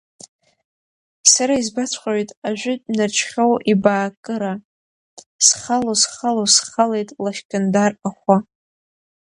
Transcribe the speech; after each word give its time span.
Сара 1.31 1.53
избаҵәҟьоит 1.61 2.29
ажәытә 2.47 2.87
Нарџьхьоу 2.95 3.53
ибаакыра, 3.71 4.53
схало-схало 5.45 6.45
схалеит 6.55 7.09
Лашькьындар 7.23 7.91
ахәы. 8.07 8.37